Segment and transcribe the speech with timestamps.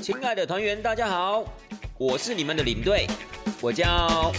[0.00, 1.44] 亲爱的团员，大家好，
[1.98, 3.06] 我是你们的领队，
[3.60, 4.32] 我叫。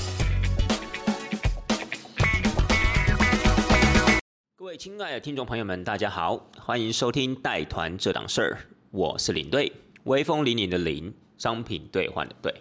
[4.55, 8.57] 各位亲爱的听众朋友们，大家好，欢迎收听带团这档事儿，
[8.89, 9.71] 我是领队，
[10.05, 12.51] 威风凛凛的凛，商品兑换的兑。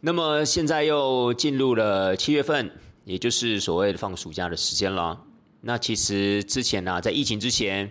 [0.00, 2.70] 那么现在又进入了七月份，
[3.04, 5.18] 也就是所谓的放暑假的时间了。
[5.62, 7.90] 那其实之前呢，在疫情之前，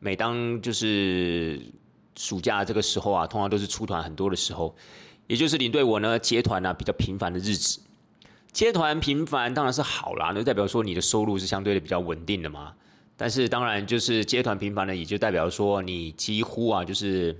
[0.00, 1.62] 每当就是
[2.16, 4.74] 暑假这个时候啊，通常都是出团很多的时候，
[5.26, 7.80] 也就是领队我呢接团呢比较频繁的日子。
[8.52, 12.72] 接团频繁当然是好啦，那代表说你的收入是相对的比较稳定的嘛。
[13.16, 17.36] 但是当然就是接团频繁呢，也就代表说你几乎啊就是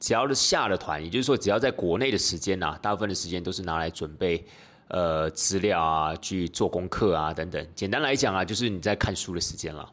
[0.00, 4.44] 只要是下了团，也就是说只要在国内的时间呐，大部分的时间都是拿来准备。
[4.90, 7.66] 呃，资料啊，去做功课啊，等等。
[7.74, 9.86] 简单来讲啊，就是你在看书的时间了，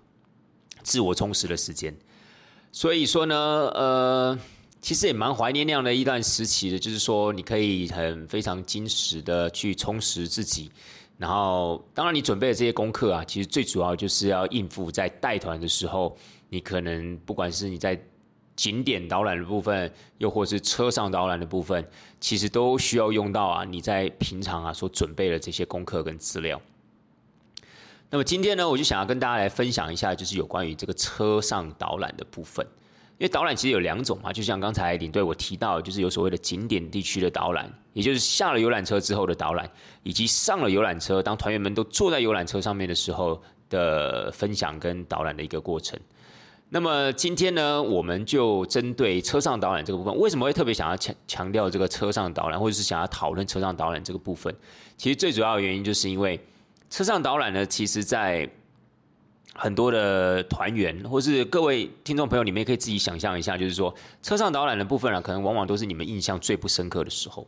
[0.84, 1.94] 自我充实的时间。
[2.76, 3.36] 所以说呢，
[3.74, 4.38] 呃，
[4.82, 10.70] 其实也蛮怀念那样的一段时期的，就是说你可以很非常精实的去充实自己。
[11.18, 16.18] 然后，当然你准备的这些功课啊，其实最主要就是要应付在带团的时候，
[16.50, 17.98] 你可能不管是你在。
[18.58, 21.86] 景点导览的部分，又或是车上导览的部分，
[22.22, 26.62] 其实都需要用到啊，你在平常啊所准备的这些功课跟资料。
[28.10, 32.66] 那么今天呢，我就想要跟大家来分享一下，就是有关于这个车上导览的部分。
[33.18, 39.70] 因为导览其实有两种嘛，就像刚才领队我提到，就是有所谓的景点地区的导览，也就是下了游览车之后的导览，
[40.04, 45.98] 以及上了游览车，当团员们都坐在游览车上面的时候的分享跟导览的一个过程。
[46.68, 54.54] 那么今天呢，我们就针对车上导览这个部分，为什么会特别想要强强调这个车上导览，或者是想要讨论车上导览这个部分？
[54.98, 56.38] 其实最主要的原因就是因为
[56.90, 58.50] 车上导览呢，其实在
[59.54, 67.48] 很多的团员或是各位听众朋友，你们也可以自己想象一下，就是说车上导览的部分啊，可能往往都是你们印象最不深刻的时候。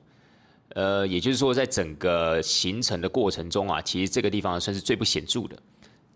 [0.75, 5.57] 呃，也就是说，在整个行程的过程中啊，其实这个地方算是最不显著的。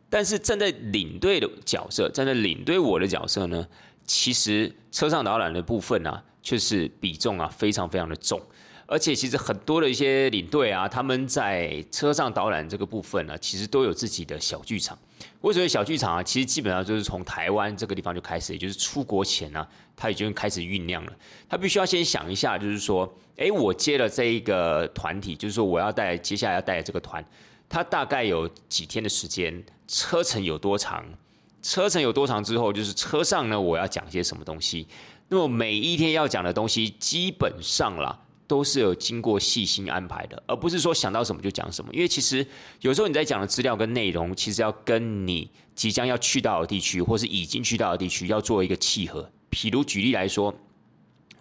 [0.10, 3.66] 但是站在领队的角色，站在领队我的角色呢，
[4.04, 8.42] 其实车上导览的部分呢，却是比重啊非常非常的重，
[8.91, 15.00] 而且其实很多的一些领队啊，他们在车上导览这个部分呢，其实都有自己的小剧场。
[15.40, 16.22] 为什么小剧场啊？
[16.22, 19.66] 其实基本上就是从台湾这个地方就开始，也就是出国前呢，
[19.96, 21.13] 他已经开始酝酿了。
[21.47, 27.24] 他必须要先想一下，就是说，哎，我接了这一个团体，就是说我要带接下来要带这个团。
[27.69, 31.06] 他大概有几天的时间，车程有多长？
[31.62, 34.85] 车程有多长之后，就是车上呢，我要讲些什么东西？
[35.30, 38.19] 那么每一天要讲的东西，基本上啦，
[38.51, 41.94] 都是有经过细心安排的，而不是说想到什么就讲什么。
[41.94, 42.45] 因为其实
[42.81, 49.31] 有时候你在讲的资料跟内容，其实要跟你即将要去到的地区，或是已经去到的地区，要做一个契合。
[49.50, 50.53] 譬如举例来说。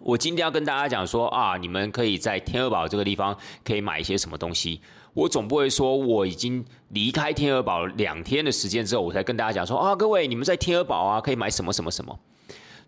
[0.03, 4.81] 我今天要跟大家讲说啊，你们可以在天鹅堡这个地方可以买一些什么东西。
[5.13, 12.19] 我总不会说我已经离开天鹅堡两天的时间之后，我才跟大家讲说啊，各位你们在天鹅堡啊可以买什么什么什么。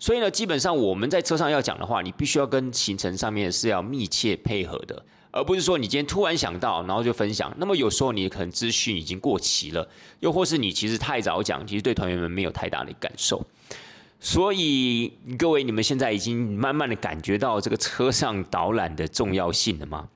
[0.02, 7.54] 所以呢，基本上我们在车上要讲的话，你必须要跟行程上面是要密切配合的，而不是说你今天突然想到然后就分享。
[7.56, 13.46] 那么有时候你可能资讯已经过期了，又或是你其实太早讲，其实对团员们没有太大的感受。
[14.18, 20.08] 所以各位，你们现在已经慢慢的感觉到这个车上导览的重要性了吗？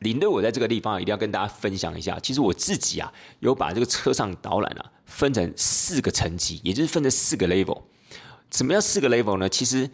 [0.00, 2.20] 领队，我在这个地方一定要跟大家分享一下。
[2.20, 7.80] 其实我自己啊，有把这个车上导览啊分成四个层级，也就是分成四个 level。
[8.50, 9.48] 怎么样四个 level 呢？
[9.48, 9.88] 其实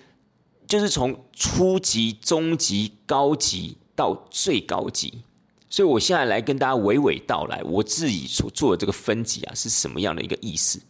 [0.67, 5.23] 就是从初级、中级、高级到最高级。
[5.69, 10.81] 所以我现在来跟大家娓娓道来，我自己所做的这个分级啊是什么样的一个意思。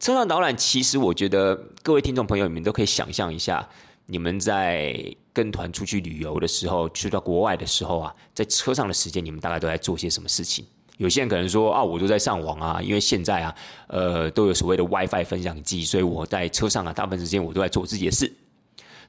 [0.00, 3.68] 车上导览，其实我觉得各位听众朋友，你们都可以想象一下，
[4.06, 10.64] 你们在跟团出去旅游的时候，去到国外的时候啊，在车上的时间，你们大概都在做些什么事情？
[10.98, 13.54] 有些人可能说啊，我都在上网啊，因为现在啊，
[13.88, 18.32] 呃，都有所谓的 WiFi 分享机，所以我在车上啊，大部分时间我都在做自己的事。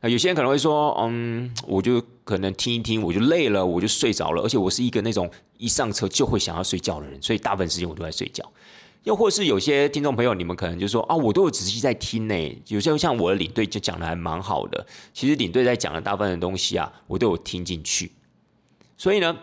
[0.01, 8.43] 那有些人可能会说，嗯，我就可能听一听，我就累了，我就睡着了，而且我是一个那种一上车就会想要睡觉的人，所以大部分时间我都在睡觉。
[9.03, 12.61] 又或是有些听众朋友，你们可能就说啊，我都有仔细在听呢。
[12.67, 14.85] 有些像我的领队就讲的还蛮好的。
[15.13, 18.11] 其实领队在讲的大部分的东西啊，我都有听进去。
[18.97, 19.35] 所以呢，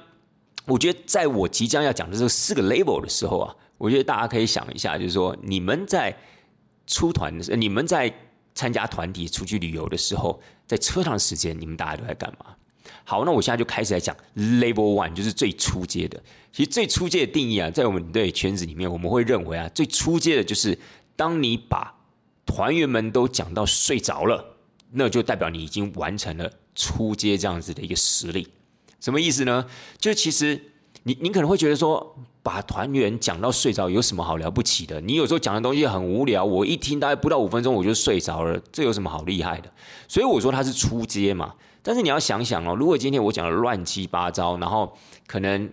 [0.67, 6.17] 我觉得在我即将要讲的这四个 level 的时候啊，我觉得大家可以想一下，就是说你们在
[6.87, 8.13] 出团的时候，你们在
[8.55, 12.55] 参加团体出去旅游的时候，在车上时间，你们大家都在干嘛？
[13.05, 16.23] 好，那我现在就开始来讲 Level One，就是最初阶的。
[16.53, 20.79] 其实最初阶的定义啊，在我们对圈子里面，我们会认为啊，最初阶的就是
[21.17, 21.95] 当你把
[22.45, 24.45] 团员们都讲到睡着了，
[24.93, 28.47] 那就代表你已经完成了出街这样子的一个实力。
[29.01, 29.67] 什么意思呢？
[29.99, 30.61] 就其实
[31.05, 35.01] 你你可能会觉得说，把团员讲到睡着有什么好了不起的？
[35.01, 39.73] 你有时候讲的东西很无聊，我一听大概不到五分钟我就睡着了，这有什么好厉害的？
[40.07, 41.55] 所以我说他是出街嘛。
[41.83, 44.95] 但是你要想想哦，如果今天我讲的乱七八糟，然后
[45.27, 45.71] 可能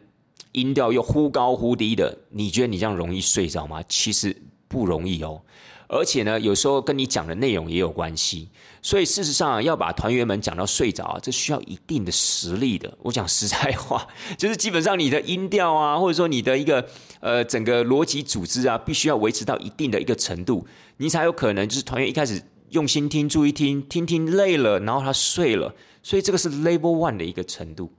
[0.53, 3.83] 音调又忽高忽低的，你觉得你这样容易睡着吗？
[3.89, 4.33] 其实
[4.69, 5.41] 不容易哦。
[5.87, 8.49] 而且呢，有时候跟你讲的内容也有关系。
[8.81, 12.91] 所以事实上，要把团员们讲到睡着啊，这需要一定的实力的。
[13.01, 14.07] 我讲实在话，
[14.37, 16.87] 就是基本上你的音调啊，或者说你的一个
[17.19, 20.65] 呃整个逻辑组织啊，必须要维持到一定的一个程度，
[20.97, 25.73] 你才有可能就是团员一开始用心听、注意听，听听累了，然后他睡了。
[26.03, 27.91] 所以这个是 Level One 的一个程度，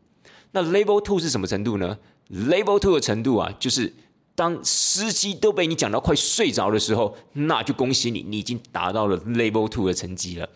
[0.53, 1.99] 那 Level Two 是什么程度呢
[2.31, 3.93] ？Level Two 的程度啊，就是
[4.39, 10.49] 当司机都被你讲到快睡着的时候，那就恭喜你，你已经达到了 Level Two 的成绩了。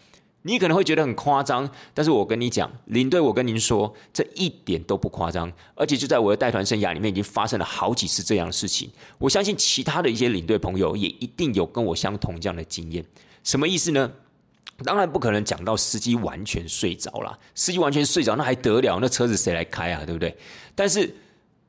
[0.42, 8.88] 你可能会觉得很夸张，但是我跟你讲，领队，我跟您说，这一点都不夸张，而且就在我的带团生涯里面，已经发生了好几次这样的事情。
[9.18, 13.04] 我相信其他的一些领队朋友也一定有跟我相同这样的经验。
[13.42, 14.08] 什么意思呢？
[14.84, 19.00] 当然不可能讲到司机完全睡着了，司机完全睡着那还得了？
[19.00, 20.04] 那车子谁来开啊？
[20.06, 20.36] 对不对？
[20.76, 21.12] 但是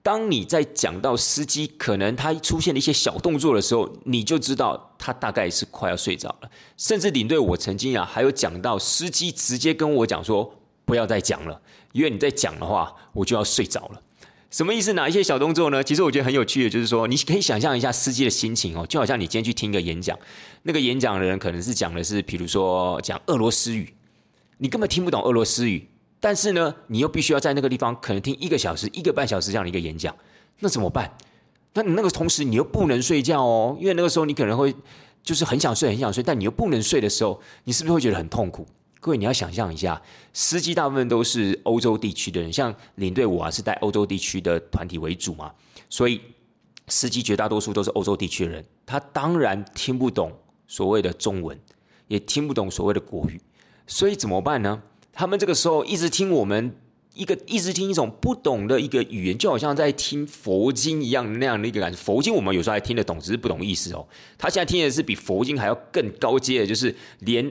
[0.03, 6.51] 当你在讲到司机可能他出现了一些小动作的时候，你就知道他大概是快要睡着了。
[6.77, 10.53] 甚至领队我曾经啊，还有讲到司机直接跟我讲说
[10.83, 11.61] 不要再讲了，
[11.93, 14.01] 因为你再讲的话，我就要睡着了。
[14.51, 14.91] 什么意思？
[14.91, 15.81] 哪一些小动作呢？
[15.81, 20.19] 其实我觉得很有趣的，就是说你可以想象一下司机的心情哦，就好像你今天去听一个演讲，
[20.63, 23.95] 那个演讲的人可能是讲的是，比如说讲俄罗斯语，
[24.57, 25.87] 你根本听不懂俄罗斯语，
[26.23, 30.15] 但是呢，你又必须要在那个地方可能听一个小时、一个半小时这样的一个演讲，
[30.59, 31.17] 那怎么办？
[31.73, 34.73] 那你那个同时你又不能睡觉哦，因为那个时候你可能会
[35.21, 38.65] 就是很想睡、很想睡，但你又不能睡的时候，你是不是会觉得很痛苦？
[39.01, 45.51] 各位，你要想象一下，司机大部分都是欧洲地区的人，像领队我啊是带欧洲地区的团体为主嘛，
[45.89, 46.21] 所以
[46.87, 50.31] 司机绝大多数都是欧洲地区的人，他当然听不懂
[50.69, 51.59] 所谓的中文，
[52.07, 53.41] 也听不懂所谓的国语，
[53.85, 54.81] 所以怎么办呢？
[55.13, 56.75] 他们这个时候一直听我们
[57.13, 61.97] 一个，一直听一种不懂的一个语言，就好像在听佛经一样那样的一个感觉。
[61.97, 64.05] 佛经我们有时候还听得懂，只是不懂意思哦。
[64.37, 67.49] 他现在听的是比佛经还要更高阶的，就是连。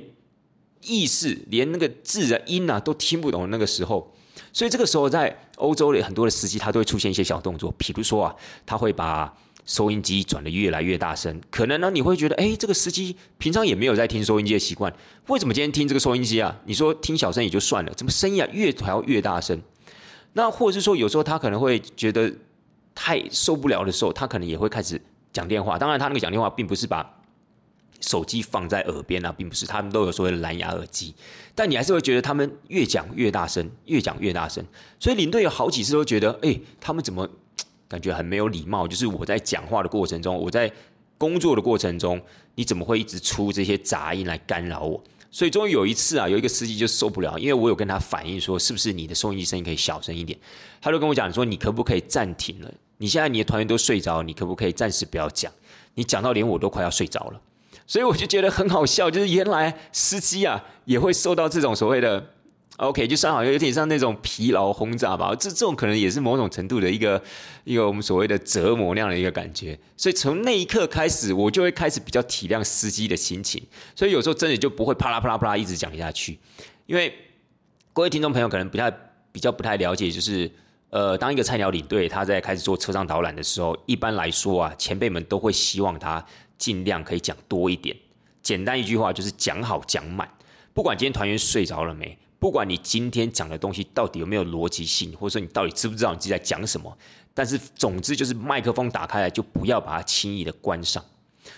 [0.84, 4.12] 意识连那个字的音啊都听不懂那个时候，
[4.52, 8.34] 所以这个时候在欧洲里很多的司机他都会出现一些小动作，比如说啊，
[8.66, 9.32] 他会把
[9.64, 14.92] 收音机转的越来越大声，可能呢你会觉得，哎，这个司机平常也没有在听收音机的习惯，
[15.28, 16.58] 为什么今天听这个收音机啊？
[16.64, 19.60] 你说听小声也就算了，怎么声音啊越调越大声？
[20.32, 22.32] 那或者是说有时候他可能会觉得
[22.94, 25.00] 太受不了的时候，他可能也会开始
[25.32, 27.18] 讲电话，当然他那个讲电话并不是把。
[28.04, 31.14] 手机放在耳边啊，并不是他们都有所谓的蓝牙耳机，
[31.54, 34.64] 但你还是会觉得他们越讲越大声，越讲越大声。
[34.98, 37.30] 所以领队有好几次都觉得，哎，他们怎么
[37.92, 38.88] 感觉很没有礼貌？
[38.88, 40.72] 就是我在讲话的过程中，我在
[41.18, 42.18] 工作的过程中，
[42.54, 44.98] 你怎么会一直出这些杂音来干扰我？
[45.30, 50.38] 所以终于有一次啊，有一个司机就受不了，因为我有跟他反映说，是不是你的收音机声音可以小声一点？
[50.80, 52.72] 他就跟我讲说，你可不可以暂停了？
[52.96, 55.52] 你现在你的团员都睡着，你可不可以暂时不要讲？
[55.94, 57.40] 你讲到连我都快要睡着了。
[57.86, 62.24] 所以我就觉得很好笑，就是原来司机啊也会受到这种所谓的
[62.82, 65.34] OK，就算好像有点像那种疲劳轰炸吧。
[65.34, 67.22] 这这种可能也是某种程度的一个
[67.64, 69.78] 一个我们所谓的折磨那样的一个感觉。
[69.96, 73.62] 所以从那一刻开始，我就会开始比较体谅司机的心情。
[73.94, 76.38] 所以有时候真的就不会啪啦啪啦啪啦一直讲下去。
[76.86, 77.14] 因为
[77.92, 78.90] 各位听众朋友可能不太
[79.30, 80.50] 比较不太了解，就是
[80.90, 86.24] 呃，当一个菜鸟领队他在开始做车上导览的时候，一般来说啊，前辈们都会希望他。
[86.58, 87.96] 尽量可以讲多一点，
[88.40, 90.30] 简单一句话就是讲好讲满。
[90.72, 96.98] 不管今天团员睡着了没，不管你今天讲的东西到底有没有逻辑性，或者说你到底知不知道你自己在讲什么，
[97.32, 101.04] 但是总之就是麦克风打开来就不要把它轻易的关上。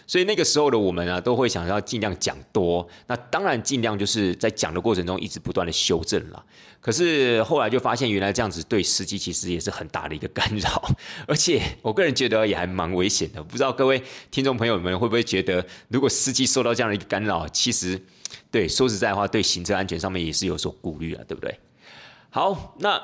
[0.06, 2.86] 所以那个时候的我们啊，都会想要尽量讲多。
[3.06, 6.44] 那当然尽量就是在讲的过程中一直不断的修正了。
[6.82, 10.90] 可是后来就发现，原来这样子对司机其实也是很大的一个干扰，
[11.26, 13.42] 而且我个人觉得也还蛮危险的。
[13.42, 17.98] 不知道各位听众朋友们会不会觉得，如果司机受到这样的一个干扰，其实
[18.54, 21.58] 对说实在话，对行车安全上面也是有所顾虑了，对不对？
[22.30, 23.00] 好，那。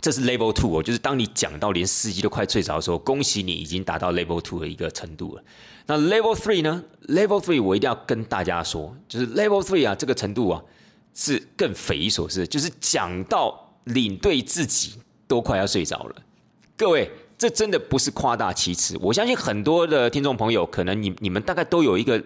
[0.00, 5.42] 这是 Level Two 哦，就是当你讲到连司机都快睡着的时候，恭喜你已经达到 Level Two 的一个程度了。
[5.86, 10.60] 那 Level Three 呢？Level Three 我一定要跟大家说，就是 Level Three 啊，这个程度啊
[11.14, 14.94] 是更匪夷所思，就是讲到领队自己
[15.28, 16.16] 都快要睡着了。
[16.76, 18.96] 各位，这真的不是夸大其词。
[18.98, 22.20] 我相信很多的听众朋友，可能你你们大概都有一个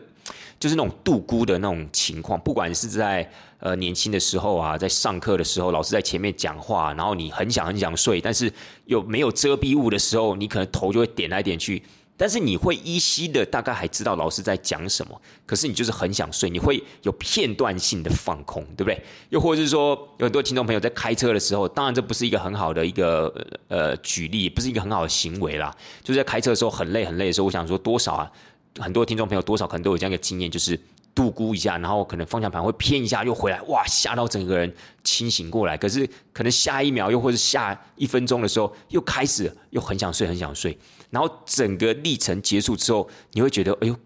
[0.58, 2.38] 就是那种度孤的那种情况。
[2.40, 8.52] 不管是在呃年轻的时候啊，在上课的时候，老师在前面讲话，然后你很想很想睡，但是
[8.86, 11.82] 又没有遮蔽物的时候，你可能头就会点来点去。
[12.18, 18.98] 但是你会依稀的大概还知道老师在讲什么，可是你就是很想睡，你会有片段性的放空，对不对？
[19.28, 23.30] 又或者是说，有很多听众朋友在开车的时候，当然这不是一个很好的一个
[23.68, 25.70] 呃举例，不是一个很好的行为啦。
[26.02, 28.32] 就是在开车的时候很累很累的时候，我想说多少啊，
[28.78, 30.78] 很多听众朋友多少可能都有这样一个经验，就是
[31.14, 35.76] 度估一下，然后可能方向盘会偏一下又回来，哇，吓到整个人清醒过来。
[35.76, 40.76] 可是可能下一秒又或者下一分钟的时候又开始又很想睡很想睡。
[41.10, 43.96] 然后整个历程结束之后，你会觉得，哎呦，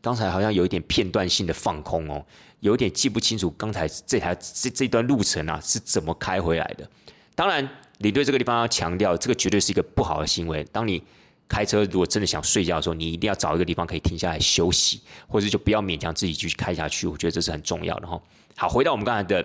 [0.00, 2.24] 刚才好像有一点片段性的放空哦，
[2.60, 6.88] 有点记不清楚刚才这台这这段路程啊是怎么开回来的。
[7.34, 10.64] 当然，你对这个地方要强调，这个绝对是一个不好的行为。
[10.72, 11.02] 当你
[11.54, 17.06] 开车如果真的想睡觉的时候，你一定要找一个地方可以停下来休息，或者就不要勉强自己继续开下去。
[17.06, 18.20] 我觉得这是很重要的哈。
[18.56, 19.40] 好，回到我们刚才的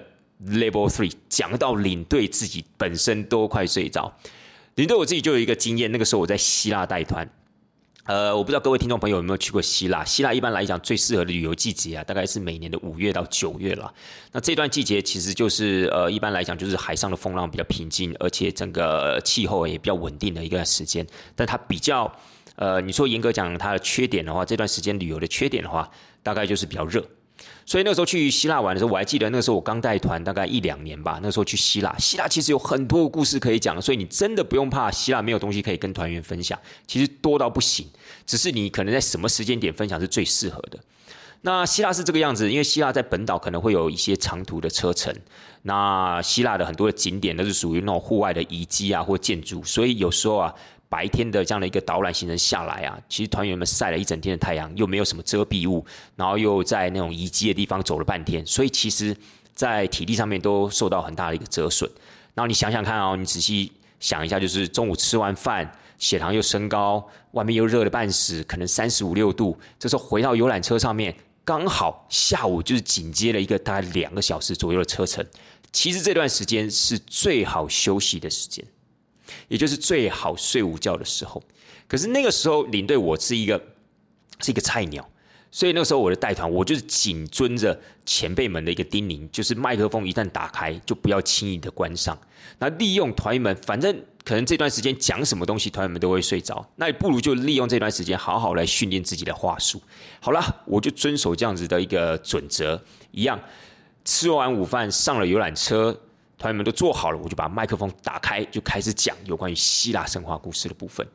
[0.48, 4.12] Level Three，讲到领队自己本身都快睡着。
[4.74, 7.30] 领队我自己就有一个经验，那个时候我在希腊带团，
[8.10, 10.04] 呃，我不知道各位听众朋友有没有去过希腊。
[10.04, 13.94] 希腊一般来讲最适合的旅游季节啊，大概是每年的五月到九月了。
[14.32, 21.06] 那这段季节其实就是呃，一般来讲就是海上的风浪比较平静，而且整个气候也比较稳定的一段时间。
[21.36, 22.12] 但它比较
[22.56, 25.88] 呃，你说严格讲它的缺点的话，这段时间旅游的缺点的话，
[26.24, 27.06] 大概就是比较热。
[27.70, 31.20] 所以那时候去希腊玩的时候，我还记得那个时候我刚带团大概一两年吧。
[31.22, 36.58] 那时候去希腊，希腊其实有很多故事可以讲，所以你真的不用怕希腊没有东西可以跟团员分享，
[36.88, 37.86] 其实多到不行。
[38.26, 40.80] 只是你可能在什么时间点分享是最适合的。
[41.42, 45.16] 那希腊是这个样子，因为希腊在本岛可能会有一些长途的车程，
[45.62, 50.52] 那希腊的很多的景点都是属于那种户外的遗迹啊或建筑，所以有时候啊。
[50.90, 59.16] 白天的这样的一个导览行程下来啊，其实团员们晒了一整天的太阳，又没有什么遮蔽物，然后又在那种遗迹的地方走了半天，所以其实，
[59.54, 61.90] 在体力上面都受到很大的一个折损。
[62.34, 75.24] 然后你想想看哦，你仔细想一下，就是中午吃完饭，血糖又升高，外面又热的半死，可能三十五六度，这时候回到游览车上面，刚好下午就是紧接了一个大概两个小时左右的车程，
[75.72, 78.66] 其实这段时间是最好休息的时间。
[79.48, 81.42] 也就是最好睡午觉的时候，
[81.88, 83.62] 可是那个时候领队我是一个
[84.40, 85.08] 是一个菜鸟，
[85.52, 92.18] 所以那个时候我的带团我就是紧遵着前辈们的一个叮咛，就是麦克风一旦打开就不要轻易的关上。
[92.60, 99.82] 那利用团员们，反正可能这段时间讲什么东西，团员们都会睡着，那不如就利用这段时间好好来训练自己的话术。
[100.20, 102.82] 好了，我就遵守这样子的一个准则，
[103.12, 103.40] 一样
[104.04, 105.98] 吃完午饭上了游览车。
[106.40, 111.06] 团员们都做好了，我就把麦克风打开，就开始讲有关于希腊神话故事的部分。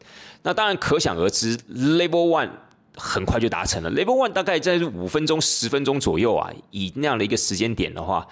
[0.42, 2.50] 那当然可想而知，Level One
[2.94, 3.90] 很快就达成了。
[3.90, 8.28] Level One 大概在五分钟、十分钟左右啊，以那样的一个时间点的话，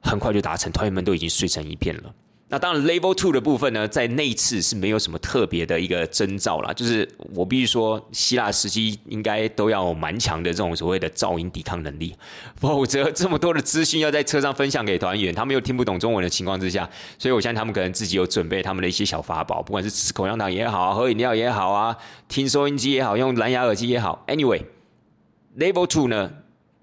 [0.00, 2.14] 很快就达成，团员们都已经睡成一片了。
[2.48, 6.72] 那当然，Level Two 的部分呢，在那一次是没有什么特别的一个征兆啦。
[6.72, 12.14] 就是我必须说，希腊时期应该都要蛮强的这种所谓的噪音抵抗能力，
[12.54, 16.88] 否则这么多的资讯要在车上分享给团员，他们又听不懂中文的情况之下，
[17.18, 21.96] 所以我相信他们可能自己有准备他们的一些小法宝，不管是吃口香糖也好，喝饮料也好啊，
[22.28, 24.24] 听收音机也好，用蓝牙耳机也好。
[24.28, 26.30] Anyway，Level Two 呢，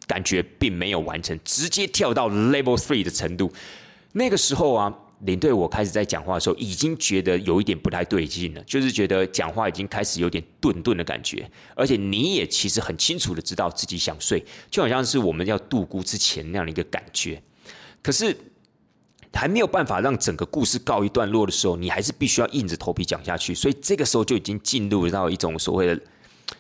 [0.08, 3.53] 感觉并没有完成，直接跳到 Level Three 的程度。
[4.12, 4.93] 那个时候啊。
[5.25, 17.42] 领队，我开始在讲话的时候，已经觉得有一点不太对劲了，就是觉得讲话已经开始有点顿顿的感觉，而且你也其实很清楚的知道自己想睡，就好像是我们要度孤之前那样的一个感觉。
[18.01, 18.36] 可是
[19.32, 26.00] 还没有办法让整个故事告一段落的时候，你还是必须要硬着头皮讲下去，所以这个时候就已经进入到一种所谓的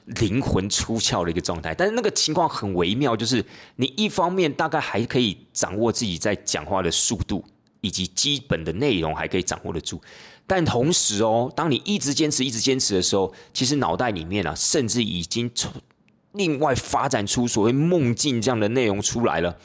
[0.05, 1.75] 灵魂出窍的一个状态。
[1.75, 3.43] 但是那个情况很微妙，就是
[3.75, 7.43] 你一方面大概还可以掌握自己在讲话的速度。
[7.83, 10.01] 以及基本的内容还可以掌握得住，
[10.47, 15.69] 但同时哦，当你一直坚持、一直坚持的时候，其实脑袋里面啊，甚至已经从
[16.31, 19.57] 另外发展出所谓梦境这样的内容出来了。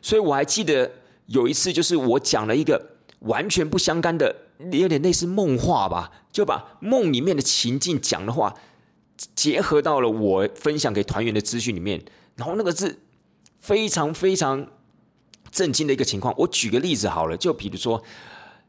[0.00, 0.90] 所以我还记得
[1.26, 4.34] 有一次，就是我讲了一个完全不相干的，
[4.72, 8.54] 有点类似梦话吧，就把梦里面的情境讲的话
[9.34, 12.02] 结合到了我分享给团员的资讯里面，
[12.36, 13.00] 然后那个字
[13.60, 14.66] 非常非常。
[15.56, 18.00] 震惊的一个情况，我举个例子好了，就比如说，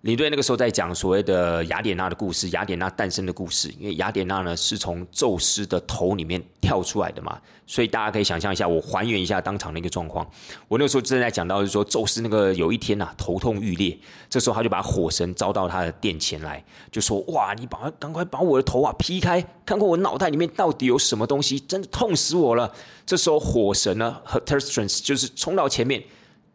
[0.01, 3.70] 领队那个时候在讲所谓的雅典娜的故事，雅典娜诞生的故事。
[3.77, 10.25] 因为雅典娜呢是从宙斯的头里面跳出来的嘛，所以大家可以想象一下，我还原一下当场的一个状况。
[10.70, 22.74] 我那个时候正在讲到，是说宙斯那个有一天呐头痛欲裂，这时候他就把火神招到他的殿前来，就说：“哇，你把赶快把我的头啊劈开，看看我脑袋里面到底有什么东西，真的痛死我了。”
[23.06, 26.01] 这时候火神呢和 t e r s t r a n s 就是冲到前面。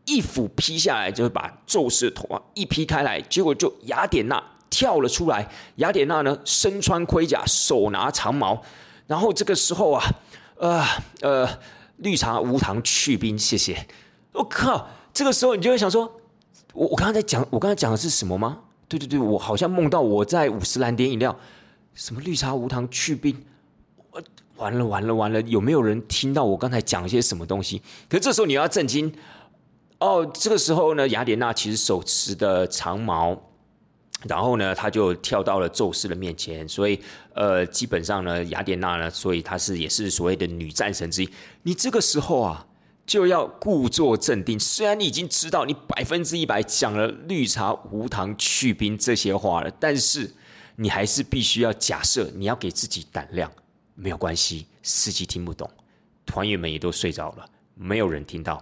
[0.04, 5.48] 一斧劈下来，就是把宙斯的头啊一劈开来，结果就雅典娜跳了出来。
[5.76, 8.62] 雅典娜呢，身穿盔甲，手拿长矛。
[9.06, 10.04] 然后这个时候啊，
[10.56, 10.84] 呃
[11.20, 11.48] 呃，
[11.98, 13.86] 绿茶无糖去冰，谢谢。
[14.32, 16.20] 我靠，这个时候你就会想说，
[16.72, 18.58] 我我刚刚在讲，我刚才讲的是什么吗？
[18.88, 21.38] 对对对，我好像梦到我在五十兰点饮料，
[21.94, 23.44] 什么绿茶无糖去冰。
[24.56, 27.82] 完了完了完了，有没有人听到我刚才讲一些什么东西？
[28.08, 29.12] 可是这时候你要震惊。
[30.02, 33.40] 哦，这个时候呢，雅典娜其实手持的长矛，
[34.24, 37.00] 然后呢，他就跳到了宙斯的面前，所以
[37.34, 41.30] 呃，基本上呢，雅典娜呢，所以她是也是所谓的女战神之一。
[41.62, 42.66] 你这个时候啊，
[43.06, 50.28] 就要故作镇定，虽然你已经知道你百分之一百讲了绿茶无糖去冰这些话了，但是
[50.74, 53.48] 你还是必须要假设你要给自己胆量，
[53.94, 55.70] 没有关系，司机听不懂，
[56.26, 58.60] 团员们也都睡着了，没有人听到，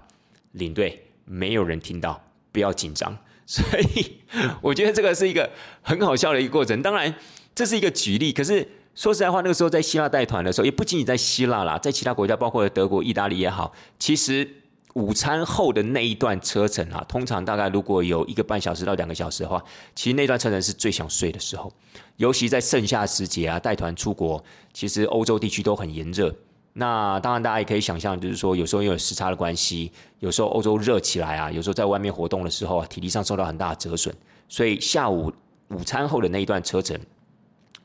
[0.52, 1.06] 领队。
[1.30, 2.20] 没有人听到，
[2.50, 3.16] 不要紧张。
[3.46, 4.20] 所以
[4.60, 5.48] 我觉得这个是一个
[5.82, 6.80] 很好笑的一个过程。
[6.82, 7.12] 当然，
[7.54, 8.32] 这是一个举例。
[8.32, 14.48] 可是说实在话，那个时候在希腊带团的时候，也不仅仅在希腊啦，在其他国家，包括德国、意大利也好，其实
[14.94, 19.60] 午餐后的那一段车程啊，通常大概如果有一个半小时到两个小时的话，
[19.96, 21.72] 其实那段车程是最想睡的时候。
[22.18, 26.32] 尤其在盛夏时节啊，带团出国，其实欧洲地区都很炎热。
[26.72, 34.14] 那当然，大家也可以想象，就是说，有时候因为时差的关系，有时候欧洲热起来啊，有时候在外面活动的时候啊，体力上受到很大的折损，
[34.48, 35.32] 所以下午
[35.70, 36.98] 午餐后的那一段车程，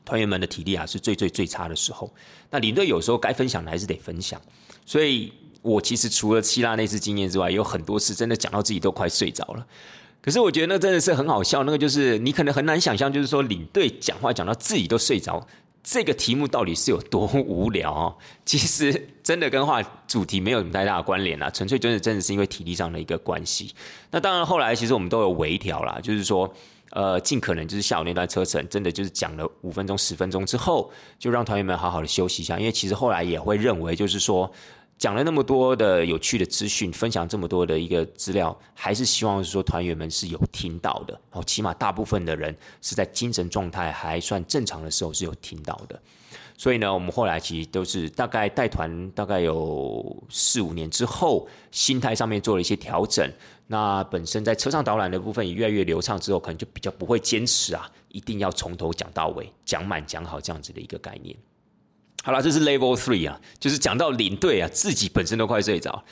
[0.04, 2.08] 团员们的体力啊是最最最差的时候。
[2.50, 4.40] 那领队有时候该分享的还是得分享，
[4.84, 9.66] 所以我其实除了希腊那次经验之外，有很多次真的讲到自己都快睡着了。
[10.22, 15.44] 可是我觉得那真的是很好笑，那个就是你可能很难想象，就是说领队讲话讲到自己都睡着。
[15.88, 18.16] 这个题目到底是有多无聊哦？
[18.44, 23.72] 其实真的跟话主题没有什么太大的关联啊，纯粹真的真的是因为体力上的一个关系。
[24.10, 26.52] 那当然后来其实我们都有微调啦，就是说
[26.90, 34.50] 呃尽可能就是下午那段车程，真的就是讲了五分钟十分钟之后，就让团员们好好的休息一下，因为其实后来也会认为就是说。
[34.98, 41.20] 讲了那么多的有趣的资讯，分享这么多的一个资料，还是希望说团员们是有听到的。
[41.32, 46.00] 哦，起码大部分的人是在精神状态还算正常的时候是有听到的。
[46.58, 53.30] 所以呢，我们后来其实都是大概带团大概有四五年之后，心态上面做了一些调整。
[53.66, 61.36] 那本身在车上导览的部分也越来越流畅之后，可能就比较不会坚持啊，一定要从头讲到尾，讲满讲好这样子的一个概念。
[62.26, 66.02] 好了，这是 Level Three 啊，就是讲到领队啊，自己本身都快睡着。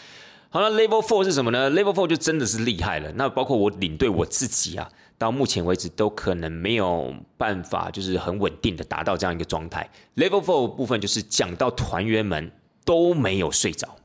[0.49, 3.11] 好了，Level Four 是什么呢？Level Four 就真的是厉害了。
[3.17, 9.91] 那包括我领队我自己啊，到目前为止都可能没有办法，就是很稳定的达到这样一个状态。
[10.15, 12.53] Level Four 部分就是讲到团员们
[12.85, 13.97] 都没有睡着，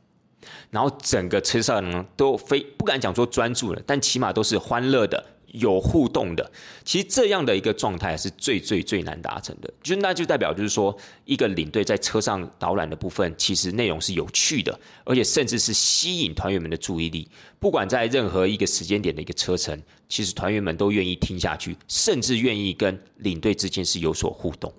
[0.72, 5.24] 然后整个车上呢都非不敢讲说专注了，但起码都是欢乐的。
[5.53, 6.51] 有互动的，
[6.83, 9.73] 其实这样的一个状态是最最最难达成的。
[9.81, 17.27] 就那就代表就是说，一个领队在车上导览的部分，其实内容是有趣的，而且甚至是吸引团员们的注意力。
[17.59, 24.71] 不管在任何一个时间点的一个车程，其实团员们都愿意听下去，甚至愿意跟领队之间是有所互动。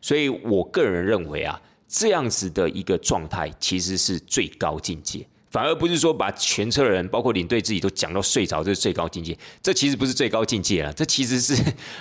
[0.00, 5.26] 所以我个人认为啊，这样子的一个状态其实是最高境界。
[5.50, 9.36] 反而不是说把全车的人，包括领队自己都讲到睡着，这是最高境界。
[9.62, 11.54] 这其实不是最高境界了，这其实是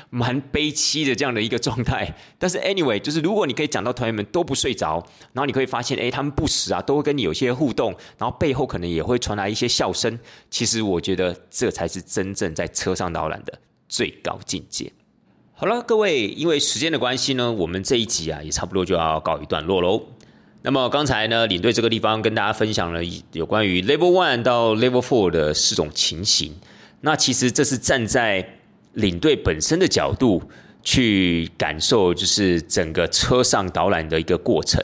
[0.10, 2.14] 蛮悲戚的这样的一个状态。
[2.38, 4.96] 但是 anyway，就是如果你可以讲到团员们都不睡着，
[5.34, 10.20] 然后你可以发现，哎，他们不时啊都会跟你有些互动，然后背后可能也会传来一些笑声。
[10.50, 14.92] 其实我觉得这才是真正在车上导览的最高境界。
[15.54, 20.04] 好了，各位，因为时间的关系呢，我们这一集啊也差不多就要告一段落喽。
[20.68, 23.00] 那么刚才呢，领队这个地方跟大家分享了
[23.32, 26.54] 有关于 Level One 到 Level Four 的四种情形。
[27.00, 28.46] 那其实这是站在
[28.96, 30.44] 领队本身的角度
[30.84, 34.84] 去感受，就是整个车上导览的一个过程。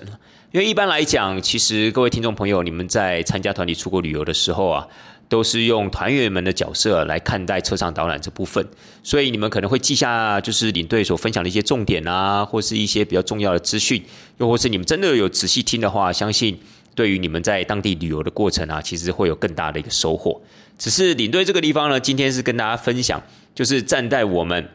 [0.53, 4.87] 因为一般来讲，其实各位听众朋友，你们在参加团体出国旅游的时候啊。
[5.29, 8.63] 都是用团员们的角色来看待车上导览这部分，
[9.01, 14.03] 所以你们可能会记下就是领队所分享的一些重点啊，或是一些比较重要的资讯，
[14.37, 16.59] 又或是你们真的有仔细听的话，相信
[16.93, 20.39] 对于你们在当地旅游的过程啊，其实会有更大的一个收获。
[20.77, 23.21] 只是领队这个地方呢，今天是跟大家分享，
[23.55, 24.69] 就是站在我们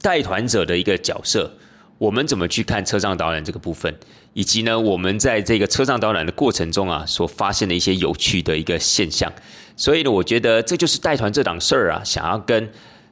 [0.00, 1.52] 带团者的一个角色，
[1.98, 3.94] 我们怎么去看车上导览这个部分，
[4.34, 9.32] 以及呢，我们在这个车上导览的过程中啊，所发现的一些有趣的一个现象。
[9.76, 12.68] 所以呢，我觉得这就是带团这档事儿啊，想要跟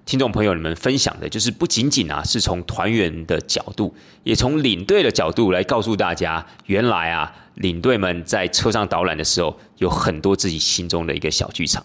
[0.07, 11.85] 听众朋友你们分享的，就是不仅仅啊是从团员的角度，也从领队的角度来告诉大家，原来啊领队们在车上导览的时候，有很多自己心中的一个小剧场。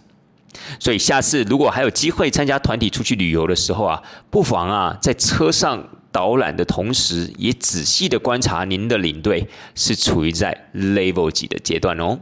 [0.79, 12.17] 所以下次如果还有机会参加团体出去旅游的时候啊，不妨啊在车上导览的同时，也仔细的观察您的领队是处于在 level 几的阶段哦。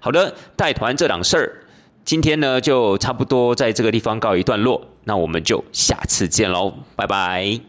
[0.00, 1.63] 好的，带团这档事儿，
[2.04, 7.60] 今天呢就差不多在这个地方告一段落，那我们就下次见喽，拜拜。